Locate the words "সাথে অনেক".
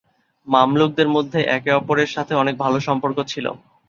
2.15-2.55